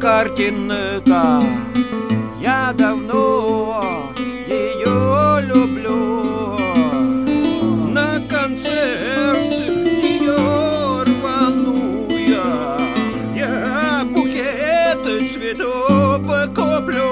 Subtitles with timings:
[0.00, 1.42] картинка.
[2.40, 4.12] Я давно
[4.46, 6.58] ее люблю.
[7.88, 9.52] На концерт
[10.02, 12.78] ее рвану я
[13.34, 16.22] Я букет цветов
[16.54, 17.11] куплю